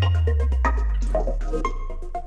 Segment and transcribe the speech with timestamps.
[0.00, 0.29] Thank you.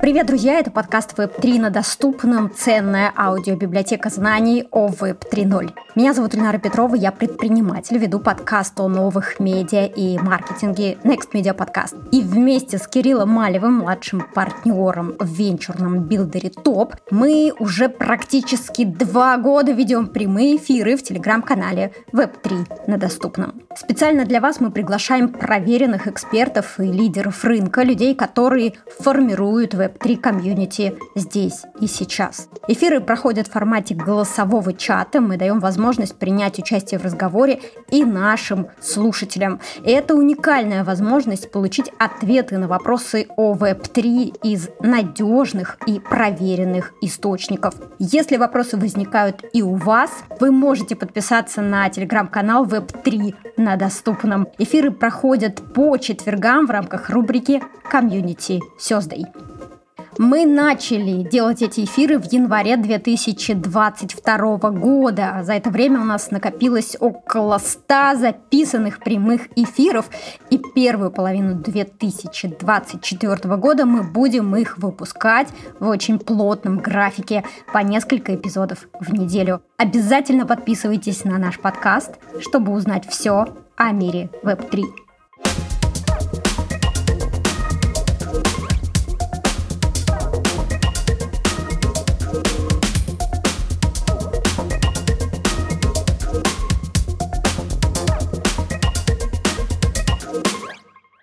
[0.03, 0.59] Привет, друзья!
[0.59, 5.69] Это подкаст Web3 на доступном, ценная аудиобиблиотека знаний о Web 3.0.
[5.95, 11.55] Меня зовут Ильнара Петрова, я предприниматель, веду подкаст о новых медиа и маркетинге Next Media
[11.55, 11.95] Podcast.
[12.11, 19.37] И вместе с Кириллом Малевым, младшим партнером в венчурном билдере ТОП, мы уже практически два
[19.37, 23.61] года ведем прямые эфиры в телеграм-канале Web3 на доступном.
[23.77, 30.17] Специально для вас мы приглашаем проверенных экспертов и лидеров рынка, людей, которые формируют Web Web3
[30.17, 32.49] комьюнити здесь и сейчас.
[32.67, 35.21] Эфиры проходят в формате голосового чата.
[35.21, 39.59] Мы даем возможность принять участие в разговоре и нашим слушателям.
[39.83, 47.75] И это уникальная возможность получить ответы на вопросы о Web3 из надежных и проверенных источников.
[47.99, 54.47] Если вопросы возникают и у вас, вы можете подписаться на телеграм-канал Web3 на доступном.
[54.57, 59.25] Эфиры проходят по четвергам в рамках рубрики «Комьюнити Сёздой».
[60.17, 65.41] Мы начали делать эти эфиры в январе 2022 года.
[65.43, 70.09] За это время у нас накопилось около 100 записанных прямых эфиров.
[70.49, 75.47] И первую половину 2024 года мы будем их выпускать
[75.79, 79.61] в очень плотном графике по несколько эпизодов в неделю.
[79.77, 85.02] Обязательно подписывайтесь на наш подкаст, чтобы узнать все о мире Web3.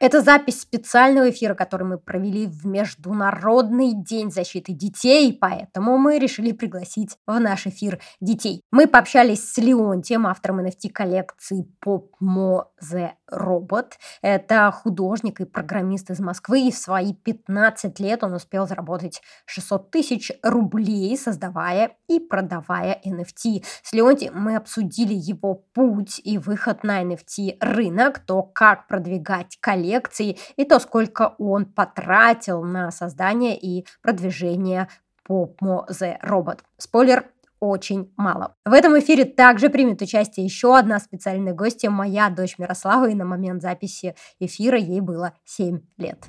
[0.00, 6.52] Это запись специального эфира, который мы провели в Международный день защиты детей, поэтому мы решили
[6.52, 8.62] пригласить в наш эфир детей.
[8.70, 13.92] Мы пообщались с Леонтием, автором NFT-коллекции Pop Mo The Robot.
[14.22, 19.90] Это художник и программист из Москвы, и в свои 15 лет он успел заработать 600
[19.90, 23.66] тысяч рублей, создавая и продавая NFT.
[23.82, 29.89] С Леонтием мы обсудили его путь и выход на NFT рынок, то, как продвигать коллекцию,
[29.90, 34.88] коллекции и то, сколько он потратил на создание и продвижение
[35.28, 36.60] Popmo The Robot.
[36.78, 37.30] Спойлер,
[37.60, 38.56] очень мало.
[38.64, 43.26] В этом эфире также примет участие еще одна специальная гостья, моя дочь Мирослава, и на
[43.26, 46.24] момент записи эфира ей было 7 лет.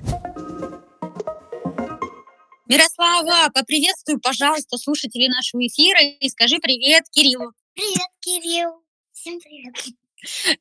[2.66, 7.52] Мирослава, поприветствую, пожалуйста, слушателей нашего эфира и скажи привет Кириллу.
[7.74, 8.82] Привет, Кирилл.
[9.12, 9.74] Всем привет.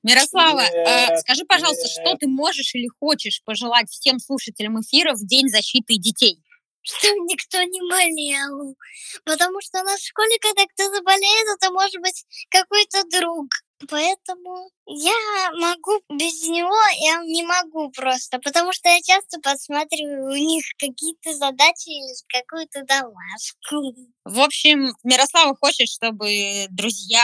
[0.03, 5.49] Мирослава, э, скажи, пожалуйста, что ты можешь или хочешь пожелать всем слушателям эфира в День
[5.49, 6.39] защиты детей?
[6.81, 8.75] Чтобы никто не болел.
[9.23, 13.47] Потому что на школе, когда кто-то болеет, это может быть какой-то друг.
[13.89, 20.35] Поэтому я могу без него, я не могу просто, потому что я часто подсматриваю у
[20.35, 23.95] них какие-то задачи или какую-то домашку.
[24.25, 27.23] В общем, Мирослава хочет, чтобы друзья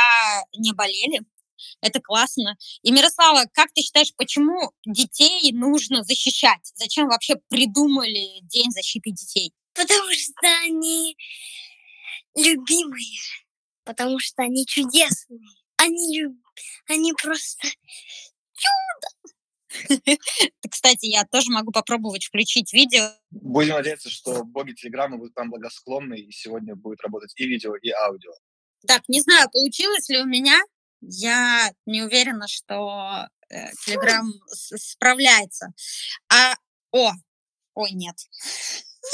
[0.57, 1.21] не болели,
[1.81, 2.55] это классно.
[2.81, 6.71] И, Мирослава, как ты считаешь, почему детей нужно защищать?
[6.75, 9.53] Зачем вообще придумали День защиты детей?
[9.73, 11.15] Потому что они
[12.35, 13.19] любимые,
[13.83, 15.39] потому что они чудесные.
[15.77, 16.37] Они, люб...
[16.87, 17.67] они просто
[18.53, 19.37] чудо.
[20.69, 23.11] Кстати, я тоже могу попробовать включить видео.
[23.29, 27.89] Будем надеяться, что боги Телеграма будут там благосклонны, и сегодня будет работать и видео, и
[27.89, 28.31] аудио.
[28.87, 30.59] Так, не знаю, получилось ли у меня.
[31.01, 35.67] Я не уверена, что э, Telegram справляется.
[36.31, 36.55] А,
[36.91, 37.11] о,
[37.73, 38.15] ой, нет.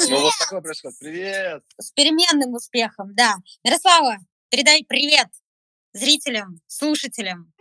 [0.08, 0.98] Ну вот такое происходит.
[0.98, 1.62] Привет!
[1.78, 3.36] С переменным успехом, да.
[3.62, 4.18] Мирослава,
[4.50, 5.28] передай привет
[5.92, 7.52] зрителям, слушателям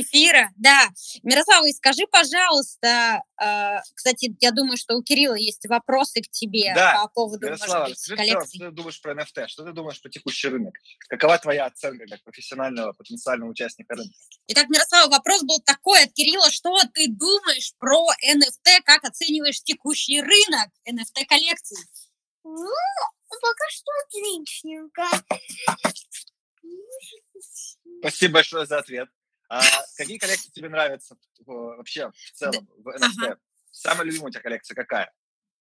[0.00, 0.50] эфира.
[0.56, 0.88] Да.
[1.22, 6.72] Мирослава, и скажи, пожалуйста, э, кстати, я думаю, что у Кирилла есть вопросы к тебе
[6.74, 6.94] да.
[6.94, 8.58] по поводу, Мирослава, может быть, коллекции.
[8.58, 9.46] Что ты думаешь про NFT?
[9.48, 10.74] Что ты думаешь про текущий рынок?
[11.08, 14.14] Какова твоя оценка как профессионального потенциального участника рынка?
[14.48, 16.50] Итак, Мирослава, вопрос был такой от Кирилла.
[16.50, 18.82] Что ты думаешь про NFT?
[18.84, 21.78] Как оцениваешь текущий рынок NFT-коллекций?
[22.42, 22.66] Ну,
[23.28, 25.04] пока что отличненько.
[28.00, 29.08] Спасибо большое за ответ.
[29.50, 29.60] А
[29.96, 33.24] какие коллекции тебе нравятся вообще в целом в NFT?
[33.24, 33.38] Ага.
[33.72, 35.12] Самая любимая у тебя коллекция какая?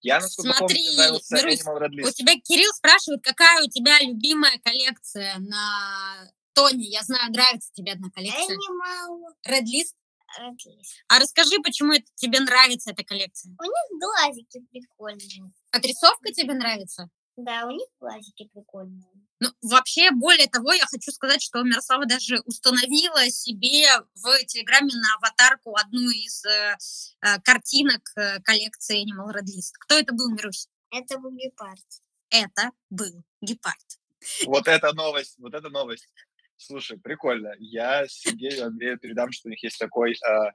[0.01, 2.07] Я, насколько Смотри, помню, тебе нравился Мирусь, Animal Red List.
[2.07, 6.85] У тебя Кирилл спрашивает, какая у тебя любимая коллекция на Тони.
[6.85, 8.55] Я знаю, нравится тебе одна коллекция.
[8.55, 9.95] Animal Red List?
[10.39, 11.03] Red List.
[11.07, 13.51] А расскажи, почему это, тебе нравится эта коллекция?
[13.59, 15.51] У них глазики прикольные.
[15.71, 17.09] Отрисовка тебе нравится?
[17.35, 19.11] Да, у них глазики прикольные.
[19.39, 25.15] Ну, вообще, более того, я хочу сказать, что Мирослава даже установила себе в Телеграме на
[25.15, 26.75] аватарку одну из э,
[27.21, 29.73] э, картинок э, коллекции Animal Red List.
[29.79, 30.67] Кто это был, Мирусь?
[30.91, 31.85] Это был гепард.
[32.29, 33.99] Это был гепард.
[34.45, 36.09] Вот это новость, вот это новость.
[36.57, 37.53] Слушай, прикольно.
[37.59, 40.51] Я Сергею Андрею передам, что у них есть такой э,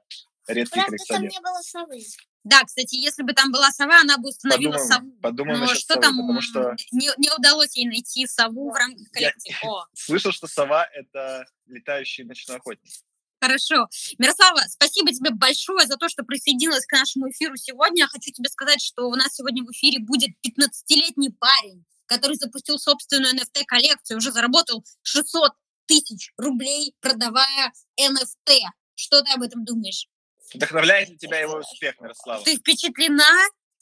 [0.47, 1.31] редкий Правда, там коллекционер.
[1.31, 2.01] не было совы.
[2.45, 5.11] Да, кстати, если бы там была сова, она бы установила Подумаем, сову.
[5.19, 9.07] подумаем Но что совы, там потому что не, не удалось ей найти сову в рамках
[9.15, 9.33] Я-.
[9.63, 12.93] О, слышал, что сова— это летающий ночной охотник.
[13.41, 13.87] Хорошо.
[14.19, 18.07] Мирослава, спасибо тебе большое за то, что присоединилась к нашему эфиру сегодня.
[18.07, 23.33] Хочу тебе сказать, что у нас сегодня в эфире будет 15-летний парень, который запустил собственную
[23.33, 25.51] NFT-коллекцию, уже заработал 600
[25.87, 28.59] тысяч рублей, продавая NFT.
[28.93, 30.07] Что ты об этом думаешь?
[30.55, 32.43] Вдохновляет ли тебя его успех, Мирослава?
[32.43, 33.29] Ты впечатлена?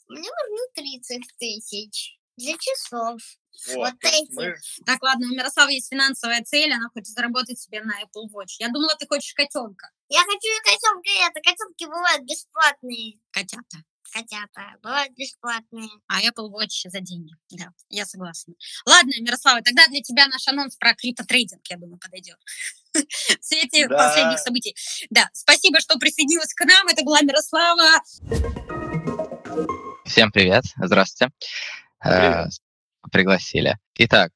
[0.08, 3.20] Мне нужно 30 тысяч для часов.
[3.68, 4.32] Вот, вот эти.
[4.34, 8.56] мы- Так, ладно, у Мирославы есть финансовая цель, она хочет заработать себе на Apple Watch.
[8.58, 9.90] Я думала, ты хочешь котенка.
[10.08, 11.40] Я хочу и котенка, и это.
[11.40, 13.18] Котенки бывают бесплатные.
[13.30, 13.78] Котята.
[14.12, 15.88] Котята бывают бесплатные.
[16.08, 17.32] А Apple Watch за деньги.
[17.50, 18.54] Да, я согласна.
[18.86, 22.38] Ладно, Мирослава, тогда для тебя наш анонс про криптотрейдинг, я думаю, подойдет.
[23.40, 23.96] В свете Да.
[23.96, 24.74] последних событий.
[25.10, 26.86] Да, спасибо, что присоединилась к нам.
[26.88, 28.00] Это была Мирослава.
[30.04, 31.32] Всем привет, здравствуйте.
[32.00, 32.46] Привет.
[32.46, 33.78] Э, Пригласили.
[33.96, 34.30] Итак,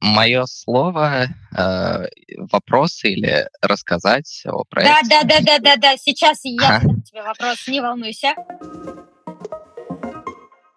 [0.00, 1.26] мое слово,
[1.56, 2.06] э,
[2.50, 4.94] вопросы или рассказать о проекте.
[5.10, 5.96] Да, да, да, да, да, да.
[5.96, 8.34] Сейчас я задам тебе вопрос, не волнуйся.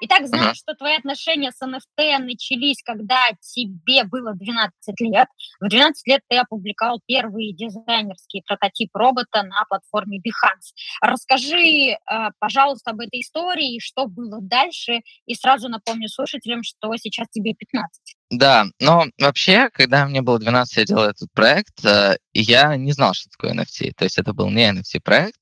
[0.04, 0.54] Итак, знаю, Ага.
[0.56, 5.28] что твои отношения с NFT начались, когда тебе было 12 лет.
[5.60, 10.74] В 12 лет ты опубликовал первый дизайнерский прототип робота на платформе Behance.
[11.02, 11.98] Расскажи, э,
[12.40, 18.16] пожалуйста, об этой истории, что было дальше, и сразу напомню слушателям, что сейчас тебе 15.
[18.32, 22.92] Да, но вообще, когда мне было 12, я делал этот проект, э, и я не
[22.94, 23.92] знал, что такое NFT.
[23.96, 25.40] То есть это был не NFT-проект.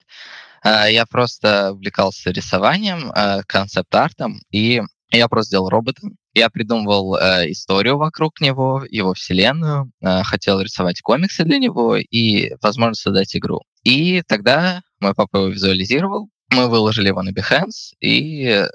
[0.63, 6.01] Э, Я просто увлекался рисованием, э, концепт-артом, и я просто делал робота.
[6.33, 12.53] Я придумывал э, историю вокруг него, его вселенную, э, хотел рисовать комиксы для него и,
[12.61, 13.61] возможно, создать игру.
[13.83, 18.67] И тогда мой папа его визуализировал, мы выложили его на Behance, и э,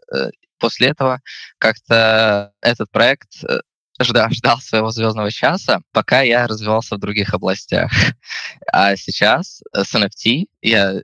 [0.58, 1.20] после этого
[1.58, 3.60] как-то этот проект э,
[4.02, 7.92] ждал, ждал своего звездного часа, пока я развивался в других областях.
[8.72, 11.00] А сейчас с NFT я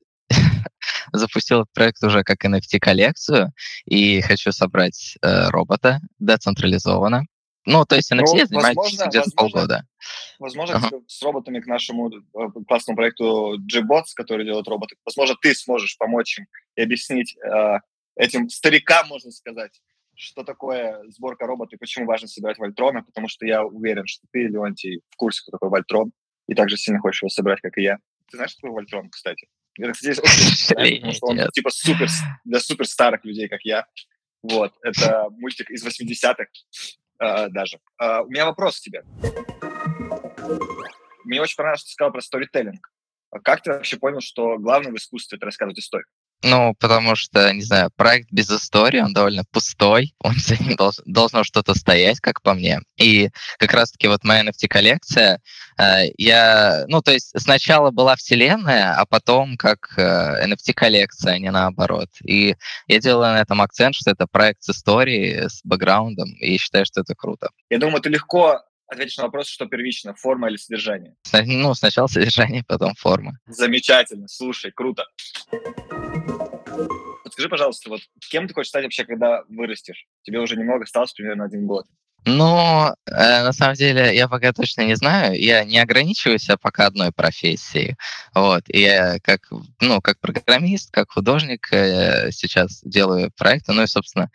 [1.13, 3.53] запустил этот проект уже как NFT-коллекцию
[3.85, 7.25] и хочу собрать э, робота децентрализованно.
[7.67, 9.85] Ну, то есть NFT Ну, я занимаюсь возможно, где-то полгода.
[10.39, 12.21] Возможно, тебе с роботами к нашему э,
[12.67, 16.47] классному проекту Gbots, который делает роботы, возможно, ты сможешь помочь им
[16.77, 17.79] и объяснить э,
[18.17, 19.73] этим старикам, можно сказать,
[20.15, 24.41] что такое сборка робота и почему важно собирать вольтроны, потому что я уверен, что ты,
[24.41, 26.13] Леонтий, в курсе, кто такой вольтрон,
[26.47, 27.99] и также сильно хочешь его собирать, как и я.
[28.31, 29.49] Ты знаешь, что такое вольтрон, кстати?
[29.81, 32.09] Это, кстати, очень потому что он типа супер,
[32.45, 33.87] для супер старых людей, как я.
[34.43, 36.47] Вот, это мультик из 80-х
[37.19, 37.79] э, даже.
[38.01, 39.05] Э, у меня вопрос к тебе.
[41.25, 42.91] Мне очень понравилось, что ты сказал про сторителлинг.
[43.31, 46.07] А Как ты вообще понял, что главное в искусстве это рассказывать историю?
[46.43, 51.03] Ну, потому что, не знаю, проект без истории, он довольно пустой, он за ним долж-
[51.05, 52.81] должно что-то стоять, как по мне.
[52.97, 55.41] И как раз-таки вот моя NFT-коллекция,
[55.79, 55.83] э,
[56.17, 62.09] я, ну, то есть сначала была вселенная, а потом как э, NFT-коллекция, а не наоборот.
[62.25, 66.87] И я делаю на этом акцент, что это проект с историей, с бэкграундом, и считаю,
[66.87, 67.51] что это круто.
[67.69, 68.61] Я думаю, ты легко
[68.91, 71.15] ответишь на вопрос, что первично, форма или содержание.
[71.33, 73.39] Ну, сначала содержание, потом форма.
[73.47, 75.05] Замечательно, слушай, круто.
[77.25, 80.07] Подскажи, пожалуйста, вот кем ты хочешь стать вообще, когда вырастешь?
[80.23, 81.87] Тебе уже немного осталось, примерно один год.
[82.27, 85.41] Ну, э, на самом деле, я пока точно не знаю.
[85.41, 87.97] Я не ограничиваюсь а пока одной профессией.
[88.35, 88.63] Вот.
[88.69, 89.49] Я как,
[89.81, 93.73] ну, как программист, как художник э, сейчас делаю проекты.
[93.73, 94.31] Ну и, собственно,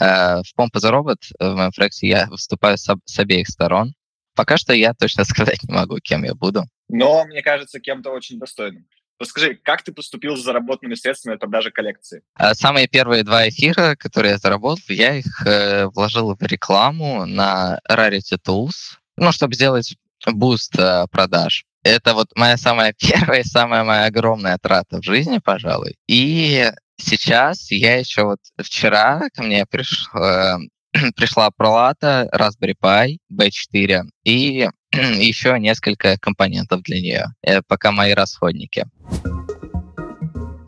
[0.00, 3.94] э, в the Robot, э, в моем проекте, я выступаю с, с обеих сторон.
[4.36, 6.64] Пока что я точно сказать не могу, кем я буду.
[6.88, 8.86] Но, мне кажется, кем-то очень достойным.
[9.18, 12.22] Подскажи, как ты поступил с заработанными средствами от продажи коллекции?
[12.34, 17.78] А Самые первые два эфира, которые я заработал, я их э, вложил в рекламу на
[17.90, 21.64] Rarity Tools, ну, чтобы сделать boost э, продаж.
[21.84, 25.94] Это вот моя самая первая самая моя огромная трата в жизни, пожалуй.
[26.08, 30.56] И сейчас я еще вот вчера ко мне приш, э,
[31.16, 34.68] пришла пролата Raspberry Pi B4 и
[35.18, 38.86] еще несколько компонентов для нее, э, пока мои расходники.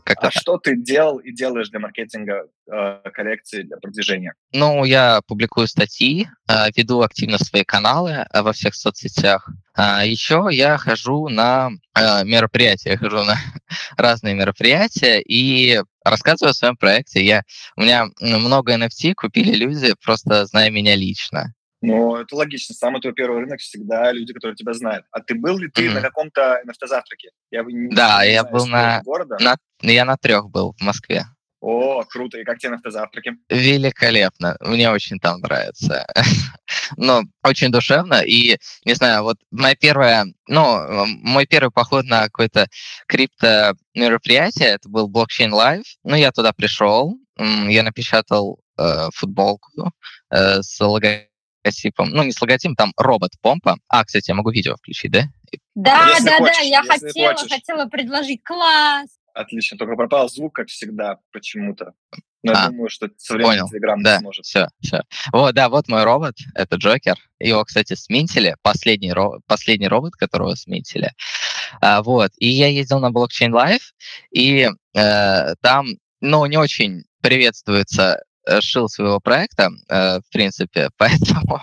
[0.05, 4.35] как а что ты делал и делаешь для маркетинга э, коллекции, для продвижения?
[4.53, 9.49] Ну, я публикую статьи, э, веду активно свои каналы э, во всех соцсетях.
[9.75, 13.37] А еще я хожу на э, мероприятия, хожу на
[13.97, 17.25] разные мероприятия и рассказываю о своем проекте.
[17.25, 17.43] Я,
[17.77, 21.53] у меня много NFT купили люди, просто зная меня лично.
[21.83, 22.75] Ну, это логично.
[22.75, 25.05] Самый твой первый рынок всегда люди, которые тебя знают.
[25.11, 25.95] А ты был ли ты mm-hmm.
[25.95, 27.31] на каком-то NFT-завтраке?
[27.51, 29.37] Я не, да, не я знаю, был на, города.
[29.41, 29.57] на...
[29.83, 31.27] Я на трех был в Москве.
[31.61, 32.39] О, круто.
[32.39, 33.33] И как тебе автозавтраки?
[33.49, 34.57] Великолепно.
[34.61, 36.07] Мне очень там нравится.
[36.97, 38.23] ну, очень душевно.
[38.25, 42.69] И, не знаю, вот моя первая, ну, мой первый поход на какое-то
[43.09, 45.85] крипто мероприятие, это был Blockchain Live.
[46.05, 49.93] Ну, я туда пришел, я напечатал э, футболку
[50.31, 51.31] э, с логотипом,
[51.99, 53.77] ну, не с логотипом, там робот-помпа.
[53.89, 55.25] А, кстати, я могу видео включить, да?
[55.75, 57.51] Да, если да, хочешь, да, я хотела, хочешь.
[57.51, 58.43] хотела предложить.
[58.43, 59.09] Класс!
[59.35, 61.93] Отлично, только пропал звук, как всегда, почему-то.
[62.43, 64.45] Но а, я думаю, что со временем Telegram да, сможет.
[64.45, 65.03] Все, все.
[65.33, 67.17] Вот, да, вот мой робот, это Джокер.
[67.39, 71.13] Его, кстати, сминтили, последний, ро- последний робот, которого сминтили.
[71.81, 73.83] А, вот, и я ездил на Blockchain Live,
[74.31, 75.87] и э, там,
[76.21, 78.23] ну, не очень приветствуется
[78.61, 81.61] шил своего проекта, э, в принципе, поэтому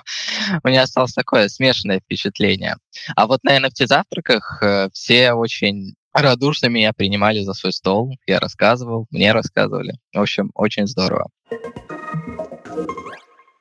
[0.64, 2.78] у меня осталось такое смешанное впечатление.
[3.16, 8.18] А вот на NFT-завтраках э, все очень радушно меня принимали за свой стол.
[8.28, 9.94] Я рассказывал, мне рассказывали.
[10.14, 11.30] В общем, очень здорово.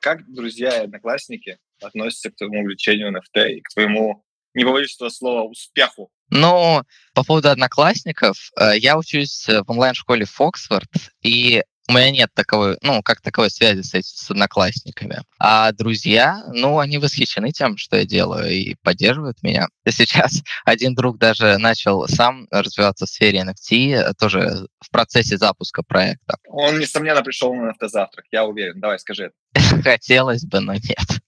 [0.01, 5.09] Как друзья и одноклассники относятся к твоему увлечению NFT и к твоему, не побоюсь этого
[5.09, 6.09] слова, успеху?
[6.29, 6.81] Ну,
[7.13, 10.89] по поводу одноклассников, э, я учусь в онлайн-школе Фоксфорд,
[11.21, 15.21] и у меня нет таковой, ну, как таковой связи с, с одноклассниками.
[15.37, 19.67] А друзья, ну, они восхищены тем, что я делаю, и поддерживают меня.
[19.85, 25.83] И сейчас один друг даже начал сам развиваться в сфере NFT, тоже в процессе запуска
[25.83, 26.37] проекта.
[26.47, 28.79] Он, несомненно, пришел на автозавтрак, я уверен.
[28.79, 29.81] Давай, скажи это.
[29.83, 31.21] Хотелось бы, но нет.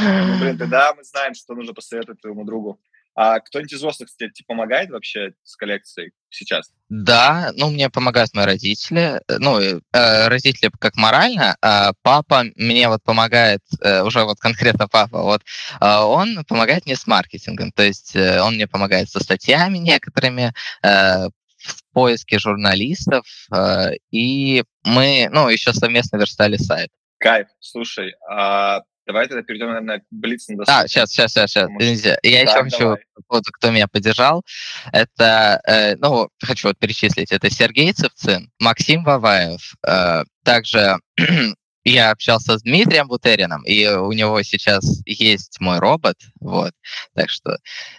[0.00, 2.80] Ну, блин, да, мы знаем, что нужно посоветовать твоему другу.
[3.16, 6.70] А кто-нибудь из взрослых тебе помогает вообще с коллекцией сейчас?
[6.88, 9.20] Да, ну, мне помогают мои родители.
[9.28, 9.80] Э, ну, э,
[10.28, 15.42] родители как морально, а папа мне вот помогает, э, уже вот конкретно папа, вот,
[15.80, 17.70] э, он помогает мне с маркетингом.
[17.72, 20.52] То есть э, он мне помогает со статьями некоторыми,
[20.82, 21.28] э,
[21.64, 26.90] в поиске журналистов, э, и мы, ну, еще совместно верстали сайт.
[27.18, 27.48] Кайф.
[27.60, 31.68] Слушай, а Давай тогда перейдем, наверное, к Блиц на А, сейчас, сейчас, сейчас, сейчас.
[31.78, 32.18] Извините.
[32.22, 32.96] Я так, еще давай.
[32.96, 34.42] хочу, вот, кто меня поддержал.
[34.92, 37.30] Это, э, ну, хочу вот перечислить.
[37.30, 39.74] Это Сергей Цевцин, Максим Ваваев.
[39.86, 40.96] Э, также
[41.84, 46.72] я общался с Дмитрием Бутерином, и у него сейчас есть мой робот, вот,
[47.14, 47.58] так что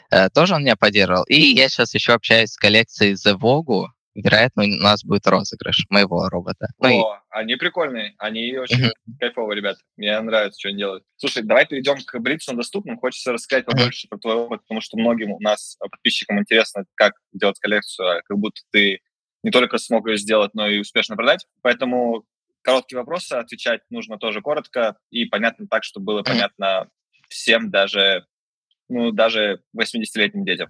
[0.10, 1.24] э, тоже он меня поддерживал.
[1.26, 6.30] И я сейчас еще общаюсь с коллекцией The Vogue, вероятно, у нас будет розыгрыш моего
[6.30, 6.68] робота.
[6.80, 7.20] Ну, О, и...
[7.30, 9.80] они прикольные, они очень кайфовые, ребята.
[9.98, 11.04] Мне нравится, что они делают.
[11.18, 12.98] Слушай, давай перейдем к Блицу доступным.
[12.98, 17.14] Хочется рассказать побольше про твой опыт, потому что многим у нас, а, подписчикам, интересно, как
[17.34, 19.02] делать коллекцию, а как будто ты
[19.44, 21.46] не только смог ее сделать, но и успешно продать.
[21.62, 22.26] Поэтому
[22.62, 26.90] короткие вопросы отвечать нужно тоже коротко и понятно так, чтобы было понятно
[27.30, 28.26] всем, даже,
[28.90, 30.70] ну, даже 80-летним детям.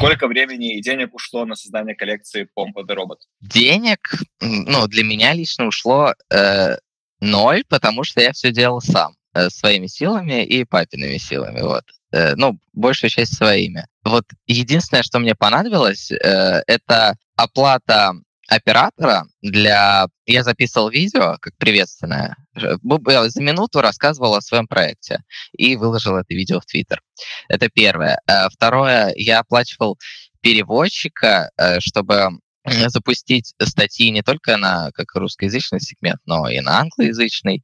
[0.00, 3.18] Сколько времени и денег ушло на создание коллекции Pompa the Robot?
[3.42, 3.98] Денег,
[4.40, 6.76] ну, для меня лично ушло э,
[7.20, 11.84] ноль, потому что я все делал сам, э, своими силами и папиными силами, вот.
[12.12, 13.84] Э, ну, большую часть своими.
[14.02, 18.14] Вот единственное, что мне понадобилось, э, это оплата
[18.48, 20.06] оператора для...
[20.24, 22.36] Я записывал видео как приветственное.
[22.54, 27.00] Я за минуту рассказывал о своем проекте и выложил это видео в Твиттер.
[27.48, 28.20] Это первое.
[28.26, 29.98] Э, второе, я оплачивал
[30.40, 32.30] переводчика, э, чтобы
[32.88, 37.62] запустить статьи не только на как русскоязычный сегмент, но и на англоязычный.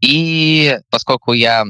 [0.00, 1.64] И поскольку я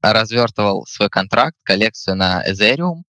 [0.00, 3.02] развертывал свой контракт, коллекцию на Ethereum,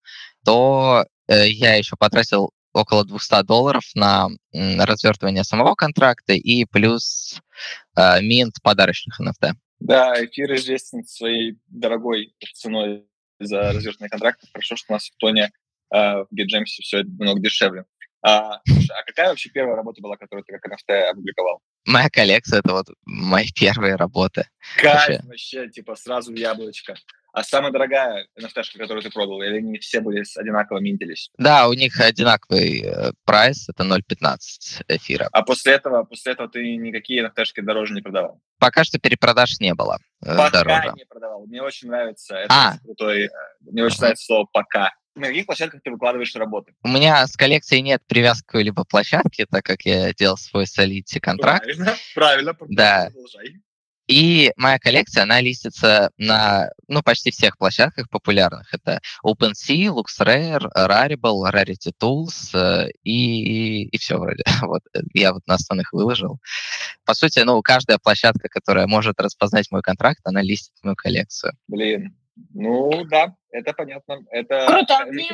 [0.45, 7.41] то э, я еще потратил около 200 долларов на развертывание самого контракта и плюс
[7.97, 9.53] э, минт подарочных NFT.
[9.81, 13.07] Да, эфир известен своей дорогой ценой
[13.41, 14.49] за развертывание контрактов.
[14.53, 15.51] Хорошо, что у нас в Тоне
[15.93, 17.85] э, в GetGems все намного дешевле.
[18.25, 21.61] А, слушай, а какая вообще первая работа была, которую ты как NFT опубликовал?
[21.87, 24.47] Моя коллекция— это вот мои первые работы.
[24.77, 26.95] Кайф вообще, вообще типа сразу в яблочко.
[27.33, 31.31] А самая дорогая NFT, которую ты продал, или они все были одинаково минтились?
[31.39, 35.29] Да, у них одинаковый э, прайс, это 0.15 эфира.
[35.33, 38.39] А после этого, после этого ты никакие NFT дороже не продавал?
[38.59, 39.99] Пока что перепродаж не было.
[40.23, 40.93] Э, пока дороже.
[40.95, 41.47] не продавал.
[41.47, 42.79] Мне очень нравится это а.
[42.85, 43.25] крутой.
[43.25, 43.29] Э,
[43.61, 44.01] мне очень uh-huh.
[44.01, 44.91] нравится слово пока.
[45.15, 46.75] на каких площадках ты выкладываешь работы?
[46.83, 51.19] У меня с коллекцией нет привязки к какой-либо площадке, так как я делал свой Solidity
[51.19, 51.65] контракт.
[51.65, 52.57] Правильно, правильно.
[52.69, 53.09] Да.
[53.11, 53.63] Продолжай.
[54.13, 58.69] И моя коллекция, она листится на ну, почти всех площадках популярных.
[58.75, 64.45] Это OpenSea, LuxRare, Rarible, Rarity Tools э, и, и все вроде.
[64.61, 64.83] Вот
[65.15, 66.39] я вот на основных выложил.
[67.07, 71.55] По сути, ну, каждая площадка, которая может распознать мой контракт, она листит мою коллекцию.
[71.67, 72.15] Блин,
[72.53, 74.19] ну да, это понятно.
[74.31, 74.67] Это...
[74.67, 74.99] Круто.
[74.99, 75.31] А э, мне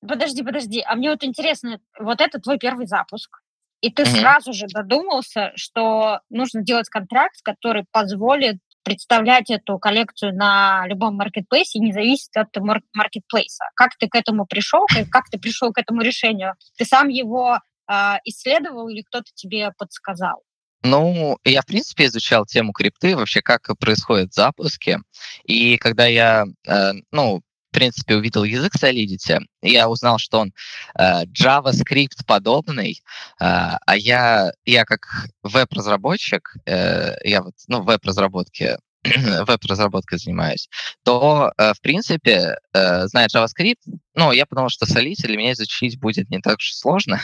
[0.00, 0.82] Подожди, подожди.
[0.86, 3.42] А мне вот интересно, вот это твой первый запуск.
[3.80, 4.16] И ты Мгм.
[4.16, 11.78] сразу же додумался, что нужно делать контракт, который позволит представлять эту коллекцию на любом маркетплейсе,
[11.78, 13.64] не зависит от мар- маркетплейса.
[13.74, 14.86] Как ты к этому пришел?
[15.10, 16.54] Как ты пришел к этому решению?
[16.78, 20.42] Ты сам его а, исследовал или кто-то тебе подсказал?
[20.82, 24.98] Ну, я, в принципе, изучал тему крипты, вообще, как происходят запуски.
[25.44, 30.52] И когда я, э, ну, в принципе, увидел язык Solidity, я узнал, что он
[30.98, 33.00] э, JavaScript подобный,
[33.40, 35.00] э, а я, я как
[35.44, 40.68] веб-разработчик, э, я вот, ну, в веб-разработке веб-разработкой занимаюсь,
[41.04, 43.78] то, э, в принципе, э, зная JavaScript,
[44.14, 47.20] ну, я подумал, что Solidity для меня изучить будет не так уж сложно,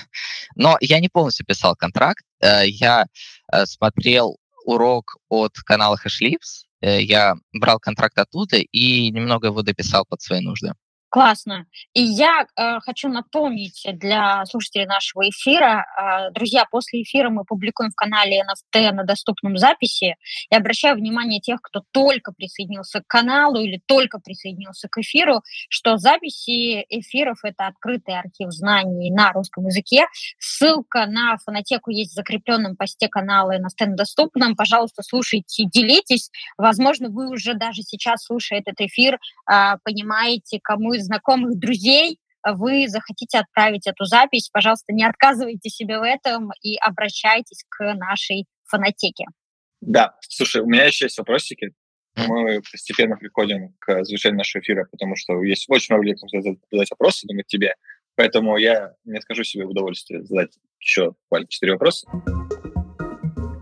[0.55, 3.07] но я не полностью писал контракт, э, я
[3.53, 10.21] э, смотрел урок от канала HashLips, я брал контракт оттуда и немного его дописал под
[10.23, 10.73] свои нужды.
[11.09, 11.67] Классно.
[11.95, 17.91] И я э, хочу напомнить для слушателей нашего эфира, э, друзья, после эфира мы публикуем
[17.91, 20.17] в канале NFT на доступном записи.
[20.51, 25.97] И обращаю внимание тех, кто только присоединился к каналу или только присоединился к эфиру, что
[25.97, 30.07] записи эфиров— это открытый архив знаний на русском языке.
[30.39, 34.57] Ссылка на фонотеку есть в закрепленном посте канала NFT на доступном.
[34.57, 36.31] Пожалуйста, слушайте, делитесь.
[36.59, 42.89] Возможно, вы уже даже сейчас, слушая этот эфир, а, понимаете, кому из знакомых друзей вы
[42.89, 49.25] захотите отправить эту запись, пожалуйста, не отказывайте себе в этом и обращайтесь к нашей фонотеке.
[49.81, 51.73] Да, слушай, у меня еще есть вопросики.
[52.17, 56.91] Мы постепенно приходим к завершению нашего эфира, потому что есть очень много людей, хотят задать
[56.91, 57.75] вопросы, думаю, тебе.
[58.15, 62.09] Поэтому я не скажу себе в удовольствие задать еще буквально четыре вопроса.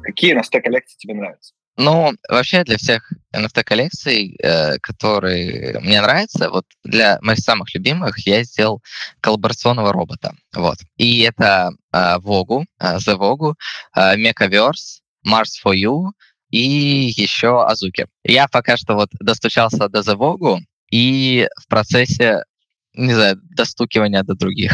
[0.02, 1.54] Какие NFT-коллекции тебе нравятся?
[1.76, 8.44] Ну, вообще для всех NFT-коллекций, э, которые мне нравятся, вот для моих самых любимых я
[8.44, 8.80] сделал
[9.20, 10.36] коллаборационного робота.
[10.54, 10.78] Вот.
[10.96, 13.54] И это э, Vogu, э, The Vogu,
[13.96, 16.12] э, Mechaverse, Mars for You
[16.50, 18.06] и еще Азуки.
[18.22, 20.58] Я пока что вот достучался до The Vogu
[20.92, 22.44] и в процессе,
[22.92, 24.72] не знаю, достукивания до других.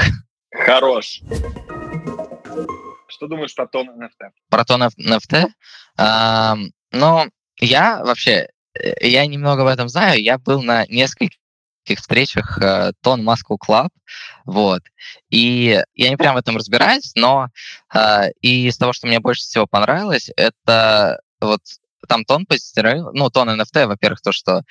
[0.51, 1.23] Хорош.
[3.09, 4.31] Что думаешь про тон NFT?
[4.51, 5.47] Про тон NFT.
[6.93, 7.27] Но
[7.61, 10.23] я вообще, э, я немного в этом знаю.
[10.23, 11.39] Я был на нескольких
[11.99, 13.89] встречах э, Тон Moscow Club,
[14.45, 14.83] вот.
[15.31, 17.49] И я не прям в этом разбираюсь, но
[17.95, 21.61] э, и из того, что мне больше всего понравилось, это вот
[22.09, 24.63] там Тон позиционировал, ну, Тон NFT, во-первых, то, что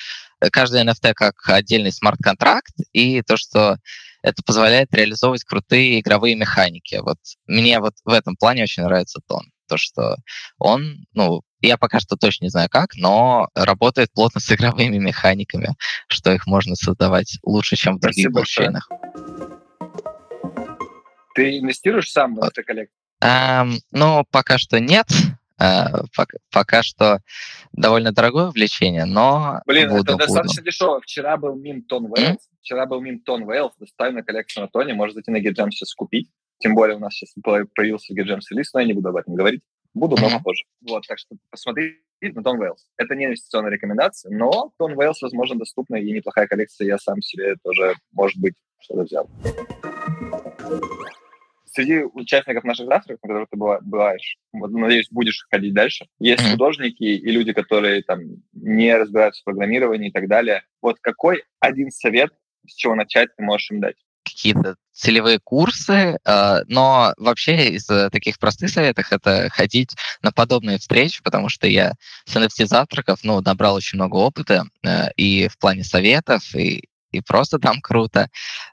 [0.52, 3.78] каждый NFT как отдельный смарт-контракт, и то, что
[4.22, 6.96] это позволяет реализовывать крутые игровые механики.
[7.02, 9.44] Вот мне вот в этом плане очень нравится Тон.
[9.70, 10.18] То, что
[10.58, 15.76] он, ну, я пока что точно не знаю как, но работает плотно с игровыми механиками,
[16.08, 18.90] что их можно создавать лучше, чем в других Спасибо блокчейнах.
[21.36, 22.96] Ты инвестируешь сам в NFT-коллекцию?
[23.22, 25.08] Эм, ну, пока что нет.
[25.62, 27.20] Э, пока, пока что
[27.74, 30.26] довольно дорогое увлечение, но Блин, буду, это буду.
[30.26, 31.02] достаточно дешево.
[31.02, 32.50] Вчера был мим Тон Вейлс.
[32.62, 33.74] Вчера был мим Тон Вейлс.
[33.78, 34.94] Доставим на коллекцию на Тоне.
[34.94, 36.30] Можно зайти на GitGem сейчас купить.
[36.60, 39.34] Тем более у нас сейчас по- появился GitGem лист, но я не буду об этом
[39.34, 39.62] говорить.
[39.94, 40.38] Буду, но Мгм.
[40.38, 40.64] попозже.
[40.88, 42.86] Вот, так что посмотри на Тон Вейлс.
[42.98, 46.86] Это не инвестиционная рекомендация, но Тон Вейлс, возможно, доступная и неплохая коллекция.
[46.86, 49.30] Я сам себе тоже, может быть, что-то взял.
[51.72, 56.44] Среди участников наших завтраков, на которых ты быва- бываешь, вот, надеюсь, будешь ходить дальше, есть
[56.52, 58.22] художники и люди, которые там
[58.54, 60.64] не разбираются в программировании и так далее.
[60.82, 62.32] Вот какой один совет,
[62.68, 63.96] с чего начать, ты можешь им дать?
[64.30, 70.78] Какие-то целевые курсы, э, но вообще из э, таких простых советов это ходить на подобные
[70.78, 71.94] встречи, потому что я
[72.26, 77.22] с NFT завтраков, ну, набрал очень много опыта э, и в плане советов, и, и
[77.22, 78.30] просто там круто.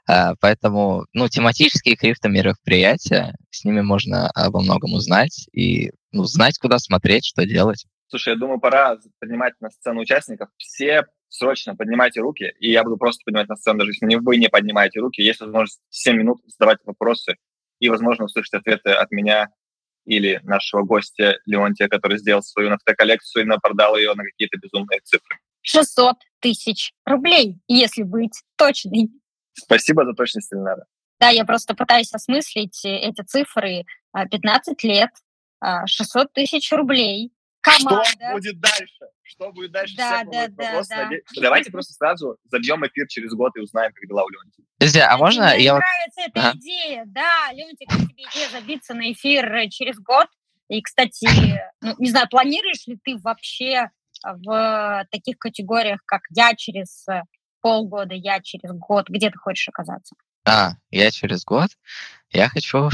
[0.09, 6.79] Э, поэтому, ну, тематические криптомероприятия, с ними можно обо многом узнать и ну, знать, куда
[6.79, 7.85] смотреть, что делать.
[8.07, 10.49] Слушай, я думаю, пора поднимать на сцену участников.
[10.57, 14.47] Все срочно поднимайте руки, и я буду просто поднимать на сцену, даже если вы не
[14.47, 15.21] поднимаете руки.
[15.21, 17.35] Есть возможность 7 минут задавать вопросы
[17.79, 19.49] и, возможно, услышать ответы от меня
[20.05, 25.37] или нашего гостя Леонтия, который сделал свою NFT-коллекцию и продал ее на какие-то безумные цифры.
[25.63, 29.09] 600 тысяч рублей, если быть точной.
[29.53, 30.85] Спасибо за точность, Ильнара.
[31.19, 33.83] Да, я просто пытаюсь осмыслить эти цифры.
[34.13, 35.09] 15 лет,
[35.87, 37.33] 600 тысяч рублей,
[37.67, 38.03] команда.
[38.05, 39.05] Что будет дальше?
[39.23, 39.95] Что будет дальше?
[39.97, 41.03] Да, да, да, да.
[41.03, 41.21] Наде...
[41.35, 44.65] Давайте просто сразу забьем эфир через год и узнаем, как дела у Леонтия.
[44.79, 45.73] Друзья, а можно Мне я...
[45.73, 46.57] нравится эта Ага.
[46.57, 47.03] идея.
[47.07, 50.27] Да, Леонтик, как тебе идея забиться на эфир через год?
[50.69, 51.27] И, кстати,
[51.81, 53.89] ну, не знаю, планируешь ли ты вообще
[54.23, 57.05] в таких категориях, как я через
[57.61, 60.15] полгода, я через год, где ты хочешь оказаться?
[60.45, 61.69] А, я через год?
[62.31, 62.89] Я хочу...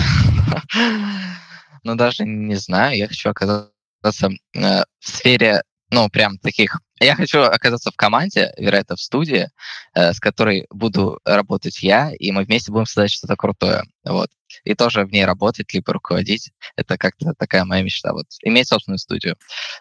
[1.84, 3.73] ну, даже не знаю, я хочу оказаться
[4.10, 6.80] э, в сфере, ну, прям таких...
[7.00, 9.50] Я хочу оказаться в команде, вероятно, в студии,
[9.94, 13.84] э, с которой буду работать я, и мы вместе будем создать что-то крутое.
[14.04, 14.30] Вот.
[14.64, 16.52] И тоже в ней работать, либо руководить.
[16.76, 18.14] Это как-то такая моя мечта.
[18.14, 18.26] Вот.
[18.42, 19.38] Иметь собственную студию.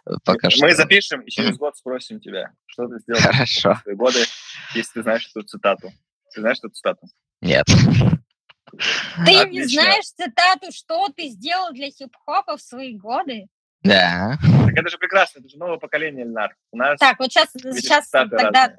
[0.06, 0.66] э, Пока что.
[0.66, 3.74] Мы запишем и через год спросим тебя, что ты сделал Хорошо.
[3.74, 4.18] в свои годы,
[4.74, 5.92] если ты знаешь эту цитату.
[6.35, 7.06] Ты знаешь эту цитату?
[7.40, 7.66] Нет.
[7.66, 9.82] Ты не Отлично.
[9.82, 13.46] знаешь цитату, что ты сделал для хип-хопа в свои годы?
[13.83, 14.38] Да.
[14.66, 16.55] Так это же прекрасно, это же новое поколение, Ильнар.
[16.73, 18.75] У нас Так, вот сейчас, Видишь, сейчас тогда,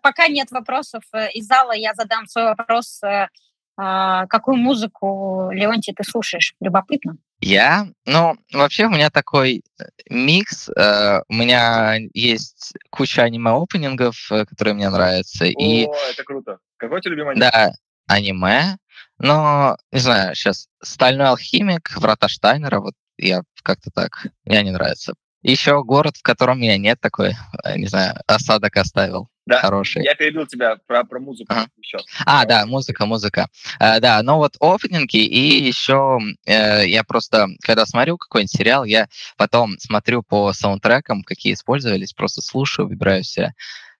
[0.00, 3.02] пока нет вопросов э, из зала, я задам свой вопрос.
[3.02, 3.28] э,
[3.76, 6.54] а, Какую музыку, Леонтий, ты слушаешь?
[6.60, 7.16] Любопытно.
[7.40, 10.68] Я, ну, вообще у меня такой э, микс.
[10.68, 15.46] э, У меня есть куча аниме-опенингов, которые мне нравятся.
[15.46, 16.58] И, О, это круто.
[16.76, 17.50] Какой у тебя любимый аниме?
[17.50, 17.72] да,
[18.06, 18.76] аниме.
[19.18, 22.94] Но, не знаю, сейчас «Стальной алхимик», «Врата Штайнера», вот
[23.28, 25.14] я как-то так, мне не нравится.
[25.42, 29.28] Еще город, в котором меня нет, такой, э, не знаю, осадок оставил.
[29.44, 30.04] Да, Хороший.
[30.04, 31.66] Я перебил тебя про, про музыку Ага.
[31.76, 31.98] еще.
[32.24, 33.48] А, да, музыка, музыка.
[33.80, 39.08] Э, да, ну вот опенинги, и еще э, я просто, когда смотрю какой-нибудь сериал, я
[39.36, 43.52] потом смотрю по саундтрекам, какие использовались, просто слушаю, выбираю все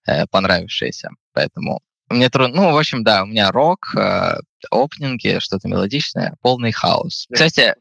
[0.07, 1.11] э, понравившиеся.
[1.33, 2.63] Поэтому мне трудно...
[2.63, 4.35] Ну, в общем, да, у меня рок, э,
[4.71, 7.27] опенинги, что-то мелодичное, полный хаос.
[7.33, 7.75] Кстати,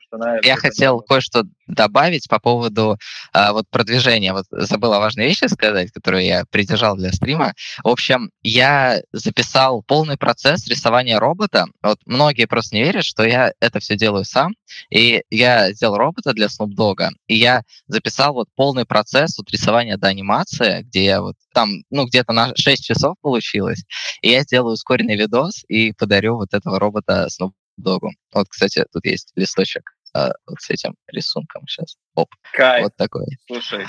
[0.44, 2.98] я хотел кое-что добавить по поводу
[3.34, 4.34] а, вот продвижения.
[4.34, 7.54] Вот забыл о важной вещи сказать, которую я придержал для стрима.
[7.84, 11.66] В общем, я записал полный процесс рисования робота.
[11.82, 14.54] Вот многие просто не верят, что я это все делаю сам.
[14.90, 19.98] И я сделал робота для Snoop Dogg, и я записал вот полный процесс от рисования
[19.98, 23.84] до анимации, где я вот там, ну, где-то на 6 часов получилось.
[24.22, 28.10] И я сделаю ускоренный видос и подарю вот этого робота Snoop Dogg.
[28.34, 31.96] Вот, кстати, тут есть листочек а, вот с этим рисунком сейчас.
[32.16, 32.84] Оп, Кайф.
[32.84, 33.26] вот такой.
[33.48, 33.86] Слушай,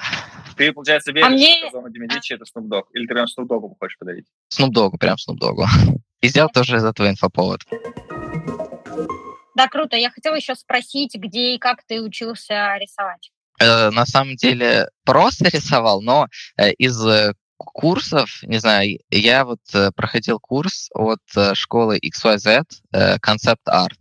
[0.57, 2.85] ты, получается, веришь, мне- что Зона Демидичи это Snoop Dogg?
[2.93, 4.27] Или ты прям Snoop Dogg хочешь подарить?
[4.53, 5.65] Snoop Dogg, прям Snoop Dogg.
[6.21, 7.61] И сделал тоже из этого инфоповод.
[9.55, 9.97] Да, круто.
[9.97, 13.31] Я хотела еще спросить, где и как ты учился рисовать.
[13.61, 19.61] Э, на самом деле просто рисовал, но э, из э, курсов, не знаю, я вот
[19.75, 23.97] э, проходил курс от э, школы XYZ э, Concept Art.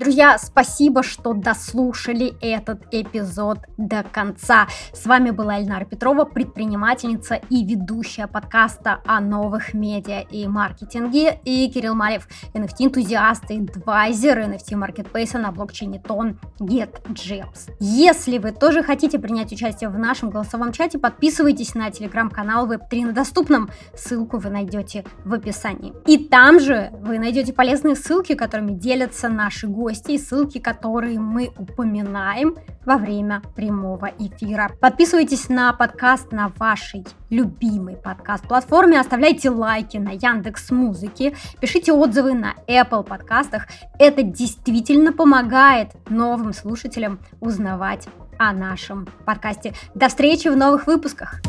[0.00, 4.68] Друзья, спасибо, что дослушали этот эпизод до конца.
[4.92, 11.68] С вами была Эльнара Петрова, предпринимательница и ведущая подкаста о новых медиа и маркетинге, и
[11.68, 17.72] Кирилл Малев, NFT-энтузиаст и адвайзер NFT-маркетплейса на блокчейне Тон GetJabs.
[17.80, 23.12] Если вы тоже хотите принять участие в нашем голосовом чате, подписывайтесь на телеграм-канал Web3 на
[23.12, 23.68] доступном.
[23.96, 25.92] Ссылку вы найдете в описании.
[26.06, 31.50] И там же вы найдете полезные ссылки, которыми делятся наши гости, и ссылки, которые мы
[31.56, 34.70] упоминаем во время прямого эфира.
[34.80, 42.54] Подписывайтесь на подкаст на вашей любимой подкаст-платформе, оставляйте лайки на Яндекс Музыке, пишите отзывы на
[42.66, 43.66] Apple подкастах.
[43.98, 49.72] Это действительно помогает новым слушателям узнавать о нашем подкасте.
[49.94, 51.40] До встречи в новых выпусках!